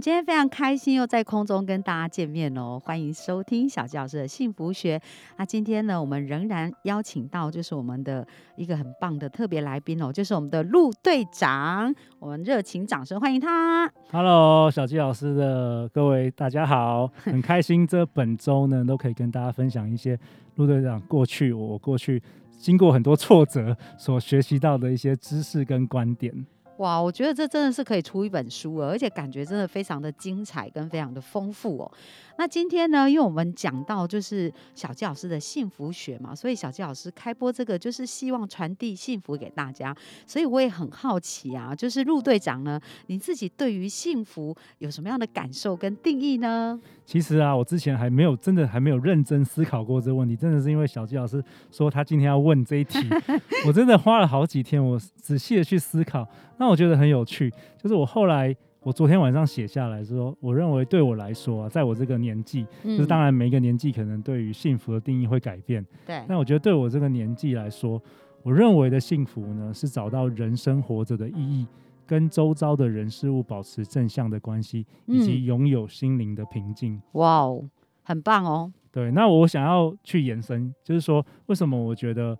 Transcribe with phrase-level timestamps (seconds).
[0.00, 2.80] 们今天非常开心，又在空中跟大家见面哦！
[2.82, 4.98] 欢迎收听小纪老师的幸福学。
[5.36, 8.26] 那今天呢，我们仍然邀请到就是我们的
[8.56, 11.94] 一个很棒的特别来宾哦，就是我们的陆队长。
[12.18, 13.92] 我们热情掌声欢迎他。
[14.10, 20.18] Hello，小纪老师的各位大家好， 很开心这本周呢都可以跟大家分享一些
[20.54, 22.22] 陆队长过去我过去
[22.58, 26.46] 经过很多挫折所学习到的一些知识跟观点。
[26.80, 31.92] 哇，我觉得这真的是可以出一本书了，而且感觉真的非常的精彩跟非常的丰富哦。
[32.38, 39.94] 那今天呢，因为我们讲到就是小纪老师的幸福学嘛，所以小纪老师开播这个就是希望传递幸福给大家，
[40.26, 46.80] 所以我也很好奇啊，就是陆队长呢，你自己对于幸福有什么样的感受跟定义呢？
[47.10, 53.00] 其实啊，我之前还没有真的还没有认真思考过这个问题，真的是因为小纪老师说他今天要问这一题，
[53.66, 56.24] 我真的花了好几天，我仔细的去思考。
[56.56, 57.52] 那我觉得很有趣，
[57.82, 68.00] 就是我后来我昨天晚上写下来说，我认为对我来说啊，在我这个年纪，就是当然每一个年纪可能对于幸福的定义会改变，对，那我觉得对我这个年纪来说，
[68.44, 71.66] 我认为的幸福呢，是找到人生活着的意义。
[72.10, 77.00] 跟周遭的人事物保持正向的关系，以及拥有心灵的平静。
[77.12, 77.64] 哇哦，
[78.02, 78.72] 很棒哦。
[78.90, 82.36] 对，那我想要去延伸，就是说，为什么我觉得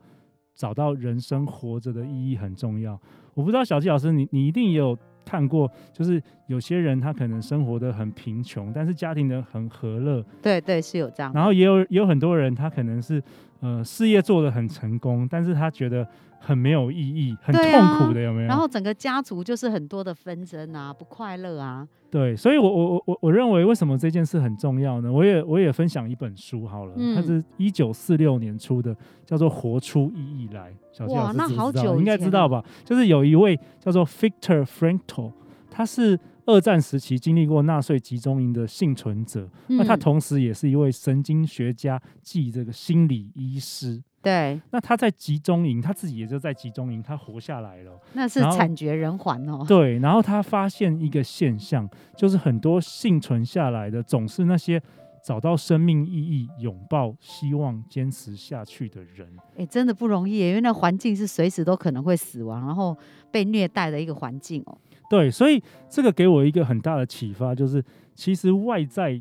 [0.56, 3.00] 找到人生活着的意义很重要？
[3.34, 11.32] 我不知道小纪老师，你你一定也有看过，就是有些人他可能生活的很贫穷，但是家庭的很和乐，对对，是有这样。
[11.32, 13.22] 然后也有也有很多人，他可能是
[13.60, 16.06] 呃事业做得很成功，但是他觉得
[16.38, 18.48] 很没有意义，很痛苦的，有没有？
[18.48, 21.86] 然后整个家族就是很多的纷争啊，不快乐啊。
[22.10, 25.12] 对，所以我我我我我认为为什么这件事很重要呢？
[25.12, 30.72] 我也我也分享一本书好了，它嗯是一九四六年出的，叫做《活出意义来》。
[30.90, 32.64] 小纪哇那好久应该知道吧？
[32.84, 35.30] 就是有一位叫做 Victor Frankl，
[35.70, 44.02] 他是二战时期经历过纳粹集中营的幸存者，那他嗯同时也是一位神经学家暨这个心理医师。
[44.22, 47.98] 对，那他在集中营，他自己也就在集中营，他活下来了。
[48.12, 49.64] 那是惨绝人寰哦。
[49.68, 54.82] 对，然后他发现一个现象，就是很多幸存下来的，总是那些
[55.24, 59.26] 找到生命意义、拥抱希望、坚持下去的人。
[59.56, 62.94] 哎，真的不容易，因为那环境是随时都可能会死亡，然后
[63.30, 64.76] 被虐待的一个环境哦。
[65.10, 67.84] 对，所以这个给我一个很大的启发，就是
[68.14, 69.20] 其实外在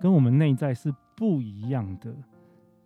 [0.00, 2.14] 跟我们内在是不一样的。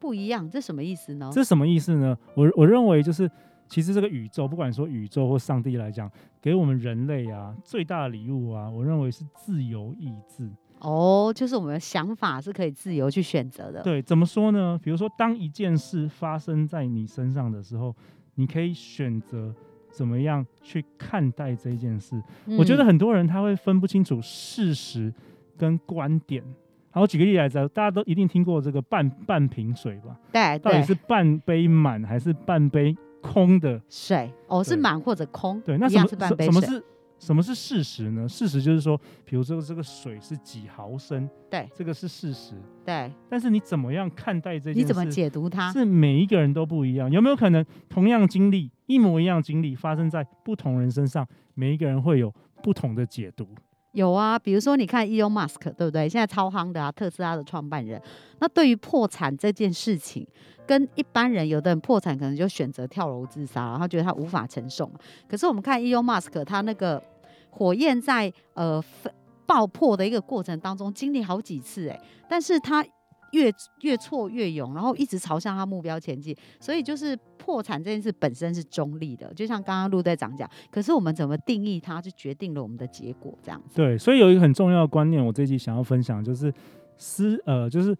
[0.00, 1.30] 不一样，这什么意思呢？
[1.30, 2.16] 这什么意思呢？
[2.34, 3.30] 我我认为就是，
[3.68, 6.10] 其实这个宇宙，不管说宇宙或上帝来讲，
[6.40, 10.48] 给我们人类啊最大的礼物啊，我认为是自由意志。
[10.78, 13.82] 哦，就是我们的想法是可以自由去选择的。
[13.82, 14.80] 对，怎么说呢？
[14.82, 17.94] 比如说，当一件事发生在你身上的时候，
[18.36, 19.52] 你可以选择
[19.90, 22.20] 怎么样去看待这件事。
[22.58, 25.12] 我觉得嗯很多人他会分不清楚事实
[25.56, 26.42] 跟观点。
[26.90, 30.16] 好，我举个例来讲，大家都一定听过这个半半瓶水吧？
[30.32, 33.80] 对到底是半杯满还是半杯空的？
[33.90, 36.52] 水哦，是满或者空，对，那什么是半杯水。
[36.52, 36.84] 什什么是
[37.18, 38.28] 什么是事实呢？
[38.28, 42.54] 事实就是说，比如说这个水是几毫升，对这个是事实。
[42.84, 44.80] 对，但是你怎么样看待这件事？
[44.80, 45.72] 你怎么解读它？
[45.72, 53.46] 是每一个人都不一样，有没有可能同样经历一模一样经历发生在不同人身上，每一个人会有不同的解读？
[53.98, 56.08] 有啊，比如说你看 Elon Musk 对不对？
[56.08, 58.00] 现在超夯的啊，特斯拉的创办人。
[58.38, 60.24] 那对于破产这件事情，
[60.64, 64.94] 跟一般人，有的人破产可能就选择跳楼自杀，然后觉得他无法承受嘛。
[65.28, 67.02] 可是我们看 Elon Musk，他那个
[67.50, 68.80] 火焰在呃
[69.44, 72.84] 爆破的一个过程当中，经历好几次哎，但是他
[73.32, 73.52] 越
[73.82, 76.36] 越挫越勇，然后一直朝向他目标前进。
[76.60, 83.76] 所以就是破产这件事本身是中立的，就像刚刚陆队长讲，可是我们怎么定义它，就决定了我们的结果，这样子。
[83.76, 86.52] 对，所以有一个很重要的观念，我这一集想要分享，就是
[86.96, 87.96] 思呃，就是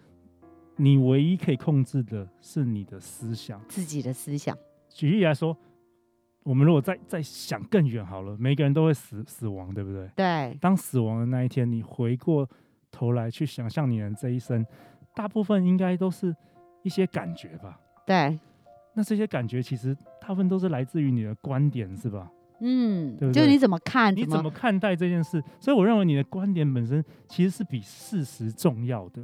[0.77, 3.61] 你唯一可以控制的是你的思想。
[3.69, 4.57] 自己的思想。
[4.89, 5.57] 举例来说，
[6.43, 10.09] 我们如果再再想更远好了，每个人都会死死亡，对不对？
[10.17, 12.49] 对，当死亡的那一天，你回过
[12.91, 14.65] 头来去想象你的这一生，
[15.19, 16.33] 大部分应该都是
[16.85, 17.77] 一些感觉吧。
[18.07, 18.39] 对，
[18.95, 22.31] 那这些感觉其实大部分都是来自于你的观点，是吧？
[22.61, 25.43] 嗯，对对就是你怎么看，你怎怎么看待这件事？
[25.59, 29.21] 所以我认为你的观点本身其实是比事实重要的。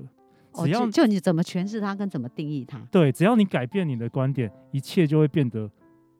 [0.51, 2.79] 哦只要、就就你怎么诠释它，跟怎么定义它。
[2.91, 5.71] 对，只要你改变你的观点，一切就会变得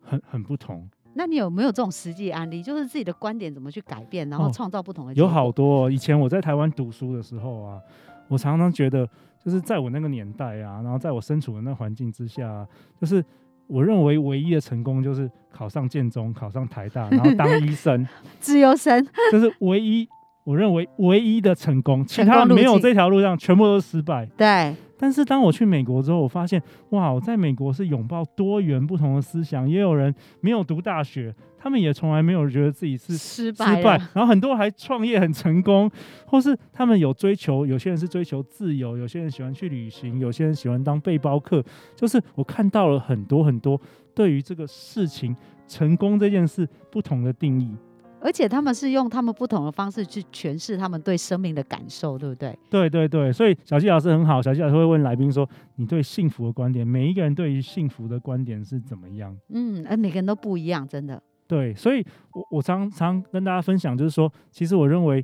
[0.01, 0.89] 很很不同。
[1.15, 5.51] 那你有没有这种实际案例，就是自己的观点怎么去改变，然后哦创造不同的、有好。
[5.53, 5.91] 多、哦。
[5.91, 7.81] 以前我在台湾读书的时候啊，
[8.27, 9.09] 我常常觉得，
[9.45, 12.67] 就是在我那个年代啊，然后在我身处的那环境之下、啊，
[13.01, 13.23] 就是
[13.67, 18.07] 我认为唯一的成功就是考上建中、考上台大，然后当医生，
[18.41, 20.09] 自由生，这是唯一
[20.45, 24.27] 我认为唯一的成功，其他没有这条路上全部都是失败。
[24.37, 24.75] 对，
[25.05, 35.91] 但是当我去美国之后，我发现哇，我在美国是拥抱多元不同的思想，也有人没有读大学，他们也从来没有觉得自己是失失败失，，败然后很多还创业很成功，
[36.27, 41.63] 或是他们有追求，有些人是追求自由，有些人喜欢去旅行，有些人喜欢当背包客，
[41.95, 43.79] 就是我看到了很多很多
[44.15, 45.37] 对于这个事情
[45.69, 47.77] 成功这件事不同的定义。
[48.25, 52.59] 而且他们是用他们不同的方式去诠释他们对生命的感受，对不对？
[52.71, 65.23] 对对对，所以小纪老师很好，小纪老师会问来宾说：“你对幸福的观点，每一个人对于幸福的观点是怎么样嗯，而每个人都不一样，真的。？”对，所以我我常常跟大家分享，就是说，其实我认为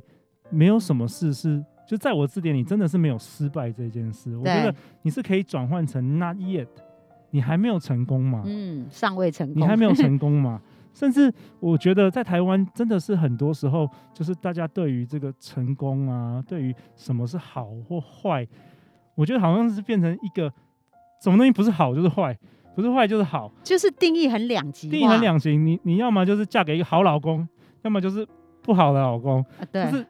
[0.51, 4.37] 没有什么事是就在我字典里真的是没有失败这件事。
[4.37, 6.67] 我觉得，你是可以转换成 not yet，
[7.31, 8.43] 你还没有成功嘛？
[8.45, 10.61] 嗯，尚未成功，你还没有成功嘛？
[10.93, 18.47] 甚至我觉得在台湾真的是很多时候，就是大家对于这个成功啊，对于什么是好或坏，
[19.15, 20.51] 我觉得好像是变成一个
[21.21, 22.37] 什么东西不是好就是坏，
[22.75, 25.55] 不是坏就是好，就是定义很两极，定义很两极。
[25.57, 27.47] 你你要么就是嫁给一个好老公，
[27.83, 28.27] 要么就是
[28.61, 29.41] 不好的老公。
[29.59, 30.05] 啊，对，就是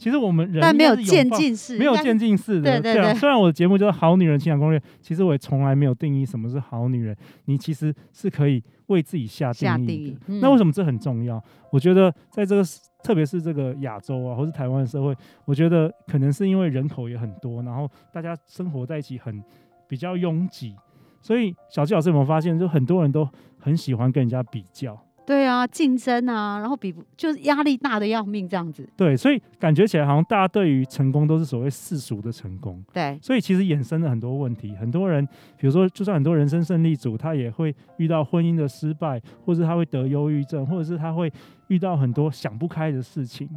[0.00, 2.80] 其实我们人但没有渐进式，没有渐进式的，啊。
[2.80, 7.14] 对对对虽然我的节目叫《好女人情感攻略》，其实我也从来没有定义什么是好女人。
[7.44, 9.86] 你其实是可以为自己下定义的。
[9.86, 11.38] 定义嗯那为什么这很重要？
[11.70, 12.62] 我觉得在这个，
[13.04, 15.14] 特别是这个亚洲啊，或是台湾的社会，
[15.44, 19.44] 我觉得可能是因为人口也很多，然后大家生活在一起很
[19.86, 20.74] 比较拥挤，
[21.20, 24.98] 所以小纪老师有没有发现，就很多人都很喜欢跟人家比较。
[25.26, 32.82] 对啊，竞争啊，然后比不就是压力大的要命这样子，对，所以感觉起来好像大家对于成功都是所谓世俗的成功。
[32.92, 34.74] 对，所以其实衍生了很多问题。
[34.74, 35.24] 很多人，
[35.56, 41.32] 比如说，就算很多人生胜利组，他也会遇到婚姻的失败，或者他会得忧郁症，或者是他会
[41.68, 43.48] 遇到很多想不开的事情。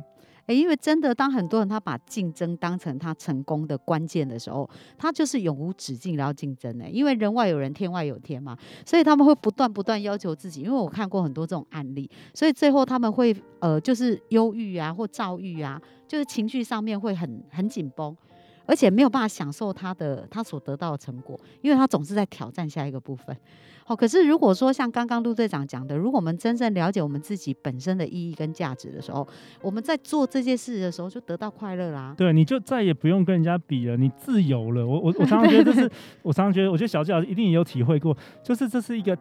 [0.48, 6.86] 因为真的，当很多人他把竞争当成他成功的关键的时候，他就是永无止境然后竞争呢。
[6.90, 10.62] 因为人外有人，天外有天嘛，所以他们会不断不断要求自己。
[10.62, 18.16] 因为我看过很多这种案例，所以最后他们会呃，就是忧郁啊，或躁郁啊，就是情绪上面会很很紧绷，
[18.66, 23.36] 而且没有办法享受他的他所得到的成果，因为他总是在挑战下一个部分。
[23.86, 29.28] 好，可是如果说像刚刚陆队长讲的，如果我们真正了解我们自己本身的意义跟价值的时候，
[29.62, 32.16] 我们在做这件事的时候就得到快乐啦。
[32.18, 34.88] 对，你就再也不用跟人家比了，你自由了。
[34.88, 39.18] 我我 我常常觉得这是，我常常觉得，我觉得小纪老师一定也有体会过，就是这是一个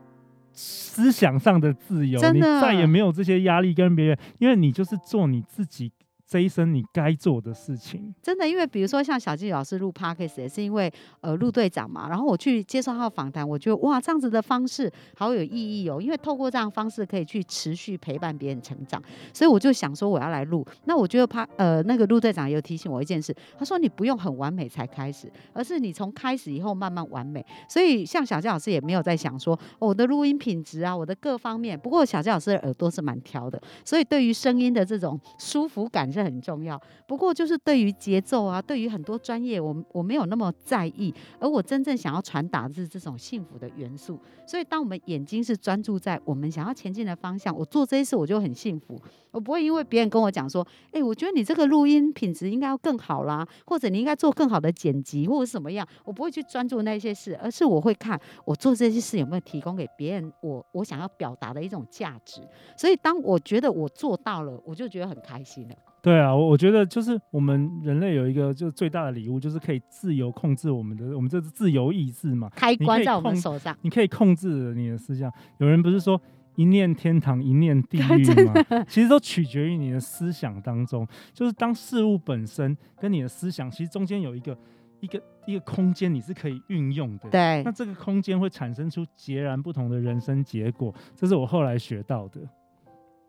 [0.52, 5.90] 思想上的自由，你再也没有这些压力跟别人，因为你就是做你自己
[6.32, 8.14] 这一生你该做的事情。
[8.22, 10.90] 真的，因为比如说像小纪老师录 podcast 也是因为
[11.20, 19.02] 呃陆队长嘛，然后我去接受他的访谈，我觉得哇这样子的方式好有意义哦，因为透过这样方式可以去持续陪伴别人成长，
[19.34, 20.66] 所以我就想说我要来录。
[20.86, 27.44] 那我觉得他呃那个陆队长也有提醒我一件事，他说你不用很完美才开始，而是你从开始以后慢慢完美。
[27.68, 31.78] 所以像小纪老师也没有在想说、哦我的录音品质啊，我的各方面。
[31.78, 36.80] 不过小纪老师的耳朵是蛮挑的，所以对于声音的这种舒服感是很重要。
[37.06, 44.18] 不过就是对于节奏啊，对于很多专业，我我没有那么在意，而我真正想要传达的是这种幸福的元素。
[44.46, 49.00] 所以，当我们眼睛是专注在我们想要前进的方向，我做这些事我就很幸福。
[49.30, 62.42] 我不会因为别人跟我讲说，哎、我觉得你这个录音品质应该要更好啦，或者你应该做更好的剪辑，或者什么样，我不会去专注那些事，而是我会看我做这些事有没有提供给别人我我想要表达的一种价值。
[62.76, 65.74] 所以，当我觉得我做到了，我就觉得很开心了。
[66.02, 72.50] 对啊，我我觉得就是我们人类有一个就是最大的礼物，就是可以自由控制我们的，我们这是自由意志嘛。
[72.56, 75.32] 开关在我们控手上，你可以控制你的思想。
[75.58, 76.20] 有人不是说
[76.56, 78.52] 一念天堂，一念地 狱吗？
[78.88, 81.06] 其实都取决于你的思想当中。
[81.32, 84.58] 就是当事物本身跟你的思想，其实中间有一个
[84.98, 87.30] 一个一个空间，你是可以运用的。
[87.30, 92.40] 对那，这个空间会产生出截然不同的人生结果，这是我后来学到的。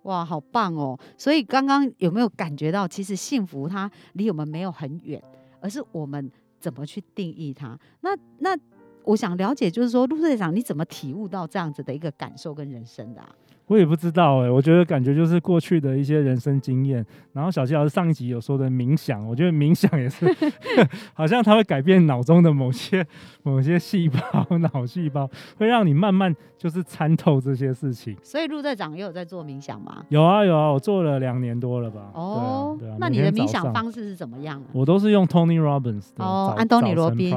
[0.03, 0.97] 哇，好棒哦！
[1.17, 5.21] 所以刚刚有没有感觉到，其实幸福它离我们没有很远，
[5.59, 7.77] 而是我们怎么去定义它？
[8.01, 8.57] 那那
[9.03, 13.35] 我想了解，就是说，陆队长你怎么体悟到这样子的一个感受跟人生的、啊？
[13.67, 17.03] 我也不知道哎、我觉得感觉就是过去的一些人生经验。
[17.31, 20.25] 然后小七老师上一集有说的冥想，我觉得冥想也是，
[21.13, 23.05] 好像它会改变脑中的某些
[23.41, 28.15] 某些细胞、脑细胞，会让你慢慢就是参透这些事情。
[28.21, 30.03] 所以陆队长也有在做冥想吗？
[30.09, 32.11] 有啊有啊，我做了两年多了吧？
[32.13, 34.67] 哦，对啊，对啊那你的冥想方式是怎么样呢？
[34.73, 37.31] 我都是用 Tony Robbins 的哦安东尼罗宾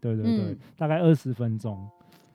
[0.00, 1.76] 对对对，嗯大概二十分钟。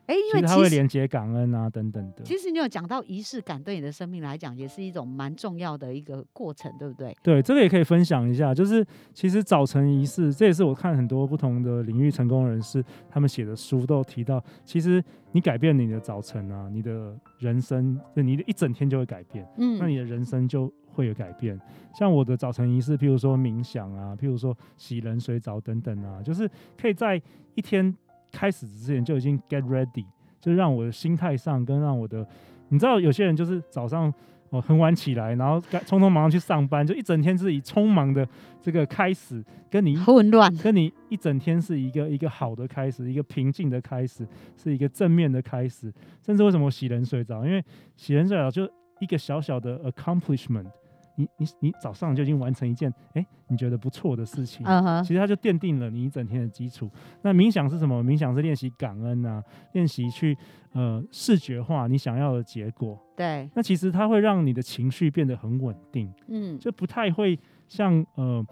[0.08, 2.22] 哎，因其实它会连接感恩啊等等的。
[2.24, 7.14] 其实你有讲到仪式感，对你的生命来讲也是一种蛮重要的一个过程，对不对？
[7.22, 21.60] 对，这个也可以分享一下，就是其实早晨仪式，这也是我看很多不同的领域成功人士他们写的书都有提到，其实你改变你的早晨啊，你的人生，就你的一整天就会改变，嗯，那你的人生就会有改变。
[21.94, 26.50] 像我的早晨仪式，譬如说冥想啊，譬如说洗冷水澡等等啊，就是
[26.80, 27.20] 可以在
[27.54, 27.94] 一天
[28.32, 30.04] 开始之前就已经 get ready，
[30.40, 32.26] 就让我的心态上跟让我的，
[32.68, 34.12] 你知道有些人就是早上
[34.50, 38.26] 哦很晚起来，然后赶匆匆忙忙去上班，就一整天是以匆忙的
[38.62, 45.92] 这个开始，跟你混乱，跟你一整天是一个一个好的开始，一个平静的开始，是一个正面的开始。
[46.24, 47.44] 甚至为什么洗冷水澡？
[47.44, 47.62] 因为
[47.96, 48.68] 洗冷水澡就
[49.00, 50.66] 一个小小的 accomplishment，
[51.18, 54.64] 你你你早上就已经完成一件哎、你觉得不错的事情。
[55.02, 56.88] 其实它就奠定了你一整天的基础。
[57.22, 58.02] 那冥想是什么？
[58.02, 60.36] 冥想是练习感恩啊，练习去
[60.72, 62.96] 呃视觉化你想要的结果。
[63.16, 66.12] 对，那其实它会让你的情绪变得很稳定。
[66.28, 68.44] 嗯，就不太会像呃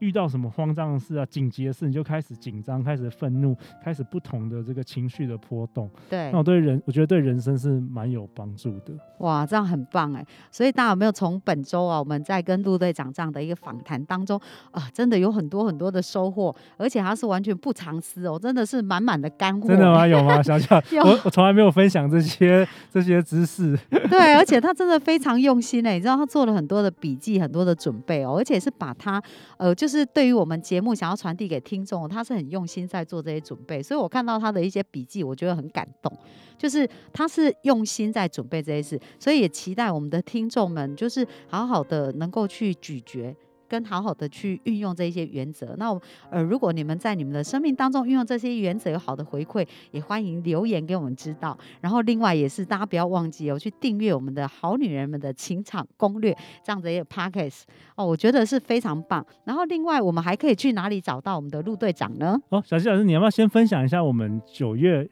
[0.00, 5.90] 遇到什么慌张的事啊、紧急的事，你就开始紧张、开始愤怒、开始不同的这个情绪的波动。
[6.08, 8.92] 对那，我对人，我觉得对人生是蛮有帮助的。
[9.18, 10.24] 哇，这样很棒哎！
[10.50, 14.40] 所以大家有没有从本周啊，我们在跟陆队长这样的一个访谈当中
[14.70, 19.66] 啊，真的有很多很多的收获，而且他是完全不藏私哦，真的是满满的干货。
[19.68, 20.06] 真的吗？
[20.06, 20.40] 有吗？
[20.42, 23.76] 小小， 我我从来没有分享这些这些知识。
[23.90, 29.20] 对，而且他真的非常用心欸诶，你知道他做了很多的笔记，很多的准备哦，而且是把他
[29.56, 36.12] 呃，就就是对于我们节目想要传递给听众，他是很用心在做这些准备，所以我看到他的一些笔记，我觉得很感动，
[36.58, 43.34] 就是他是用心在准备这些事，所以也期待我们的听众们就是好好的能够去咀嚼。
[43.68, 45.74] 跟好好的去运用这些原则。
[45.76, 51.56] 那我呃，如果你们在你们的生命当中运用这些原则有好的回馈，也欢迎留言给我们知道。
[51.80, 57.62] 然后另外也是大家不要忘记哦，去订阅我们的好女人们的情场攻略这样子一个 podcast
[57.94, 59.24] 哦，我觉得是非常棒。
[59.44, 62.38] 然后另外我们还可以去哪里找到我们的陆队长呢？
[62.48, 65.08] 哦，小七老师，你要不要先分享一下我们九月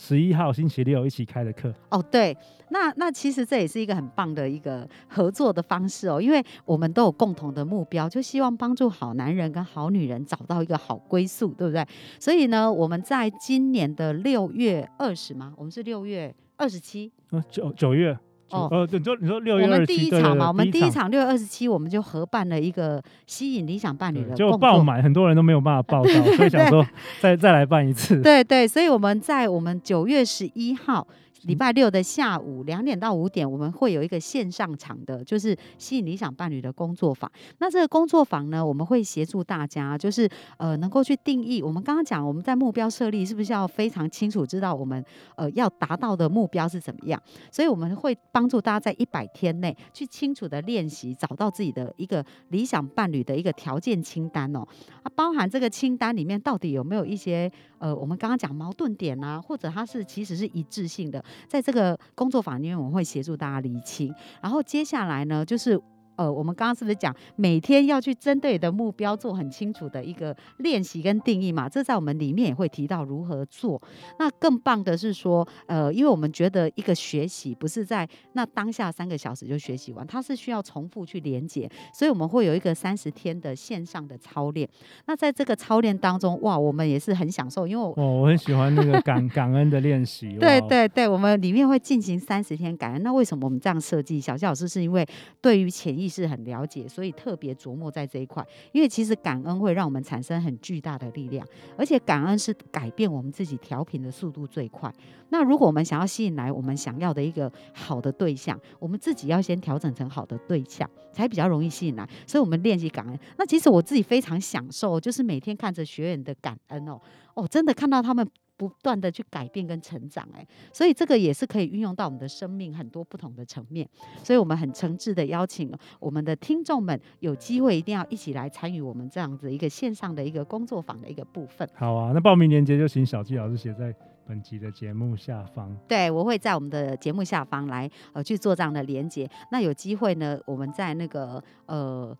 [0.00, 1.74] 十一号星期六一起开的课？
[1.90, 2.34] 哦，对，
[2.70, 11.84] 那那其实这也是一个很棒的一个合作的方式哦，因为我们都有共同的目标，就希望帮助好男人跟好女人找到一个好归宿，对不对？
[12.20, 18.16] 所以呢，我们在今年的六月二十嘛，我们是六月二十七，啊，九九月。
[18.48, 24.36] 九哦呃，对，你说你说六月二十七，们第一场嘛，我们第一场场六月二十七，我们就合办了一个吸引理想伴侣的工作。
[24.36, 26.84] 结果爆满，很多人都没有办法报 到，所以想说
[27.20, 28.20] 再再来办一次。
[28.22, 31.06] 对对，所以我们在我们九月十一号
[31.42, 37.30] 礼拜六的下午两点到五点，我们会有一个线上场的，就是吸引理想伴侣的工作坊。
[37.58, 41.62] 那这个工作坊呢，我们会协助大家，就是呃能够去定义。
[41.62, 45.04] 我们刚刚讲，我们在目标设立是不是要非常清楚知道我们
[45.36, 47.22] 呃要达到的目标是怎么样？
[47.52, 54.66] 所以我们会帮助大家在一百天内去清楚的练习，找到自己的一个理想伴侣的一个条件清单哦。
[55.02, 64.14] 啊，包含这个清单里面到底有没有一些呃，我们刚刚讲矛盾点啊，或者它是其实是一致性的，在这个工作坊里面，我们会协助大家厘清。
[64.40, 65.80] 然后接下来呢，就是。
[66.18, 71.68] 呃，我们刚刚是不是讲每天要去针对的目标做很清楚的一个练习跟定义嘛？
[71.68, 73.80] 这在我们里面也会提到如何做。
[74.18, 84.68] 那更棒的是说，呃，因为我们觉得一个学习不是在那当下三个小时就学习完，它是需要重复去连接，所以我们会有一个三十天的线上的操练。
[85.06, 90.36] 那在这个操练当中，哇，我们也是很享受，因为我哦，我很喜欢那个感感恩的练习。
[90.40, 93.02] 对对对，我们里面会进行三十天感恩。
[93.04, 94.20] 那为什么我们这样设计？
[94.20, 95.06] 小谢老师是因为
[95.40, 98.44] 对于潜意识很了解，所以特别琢磨在这一块。
[98.72, 101.46] 因为其实感恩会让我们产生很巨大的力量，
[101.76, 104.92] 而且感恩是改变我们自己调频的速度最快。
[105.30, 112.08] 那如果我们想要吸引来我们想要的一个好的对象，我们自己要先调整成好的对象，才比较容易吸引来。
[112.26, 113.18] 所以我们练习感恩。
[113.36, 117.00] 那其实我自己非常享受，就是每天看着学员的感恩哦，
[117.34, 118.26] 哦，真的看到他们。
[118.58, 123.88] 不断的去改变跟成长，哎，所以这个也是可以运用到我们的生命很多不同的层面。
[124.22, 131.66] 所以我们很诚挚的邀请我们的听众们有机会一定要一起来参与我们这样子一个线上的一个工作坊的一个部分。
[131.74, 133.94] 好啊，那报名链接就请小纪老师写在
[134.26, 135.74] 本集的节目下方。
[135.86, 139.30] 对，我会在我们的节目下方来呃去做这样的连接。
[139.52, 142.16] 那有机会呢，我们在那个呃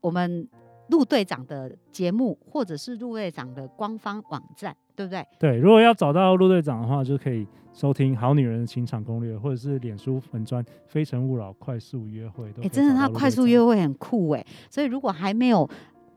[0.00, 0.48] 我们
[0.88, 5.26] 陆队长的节目，或者是陆队长的官方网站，对不对？
[5.38, 12.48] 对，如果要找到陆队长的话，就可以收听《好女人的情场攻略》，或者是脸书粉砖《非诚勿扰》快速约会。
[12.62, 15.68] 哎，真的，他快速约会很酷哎，所以如果还没有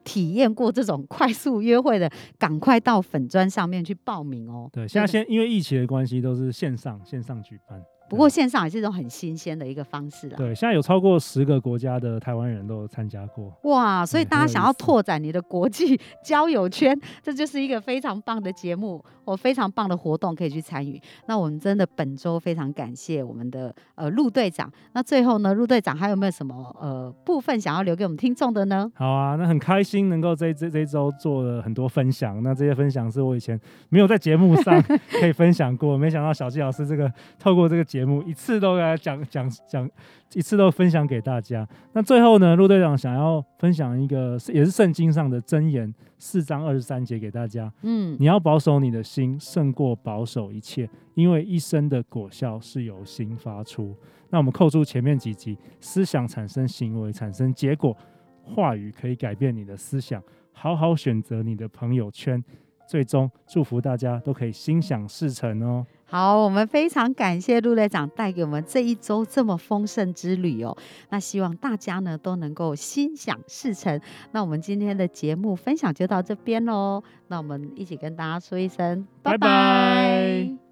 [0.03, 4.69] 体验过这种快速约会的，赶快到粉砖上面去报名哦。
[4.71, 7.81] 对，现在先因为疫情的关系，都是线上线上举办。
[8.09, 10.37] 不过线上也是一种很新鲜的一个方式啦。
[10.37, 13.51] 对，现在有超过十个国家的台湾人都有参加过。
[13.63, 21.01] 哇，所以大家想要拓展你的国际 交友圈，这就是一个非常棒的节目，或非常棒的活动可以去参与。
[21.27, 24.71] 那我们真的本周非常感谢我们的呃陆队长。
[24.93, 28.89] 那最后呢，陆队长还有没有什么呃部分想要留给我们听众的呢？
[28.95, 32.41] 好啊，那很开心能够这这这周做了很多分享。
[32.41, 33.59] 那这些分享是我以前
[33.89, 34.81] 没有在节目上
[35.19, 37.96] 可以分享过，没想到小纪老师这个透过这个节。
[37.97, 39.89] 节目一次都来讲讲讲，
[40.35, 41.67] 一次都分享给大家。
[41.93, 47.73] 那最后呢，陆队长想要分享一个也是圣经上的箴言，四章二十三节给大家。
[47.81, 53.95] 嗯，你要保守你的心，胜过保守一切，因为一生的果效是由心发出。
[54.29, 57.97] 那我们扣住前面几集，思想产生行为，产生结果，
[58.43, 60.21] 话语可以改变你的思想。
[60.51, 62.43] 好好选择你的朋友圈，
[62.87, 65.85] 最终祝福大家都可以心想事成哦。
[66.09, 70.75] 好，我们非常感谢陆队长带给我们这一周这么丰盛之旅哦。
[71.09, 73.99] 那希望大家呢都能够心想事成。
[74.31, 77.03] 那我们今天的节目分享就到这边喽。
[77.27, 80.66] 那我们一起跟大家说一声拜拜。